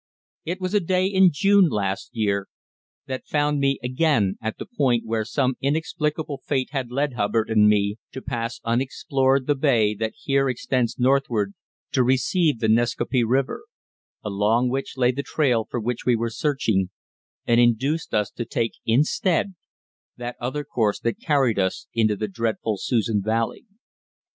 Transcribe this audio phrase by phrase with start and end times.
[0.45, 2.47] It was a day in June last year
[3.05, 7.69] that found me again at the point where some inexplicable fate had led Hubbard and
[7.69, 11.53] me to pass unexplored the bay that here extends northward
[11.91, 13.65] to receive the Nascaupee River,
[14.23, 16.89] along which lay the trail for which we were searching,
[17.45, 19.53] and induced us to take, instead,
[20.17, 23.67] that other course that carried us into the dreadful Susan Valley.